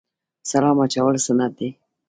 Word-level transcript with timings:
سلام 0.51 0.77
اچول 0.83 1.15
سنت 1.25 1.51
دي 1.59 1.69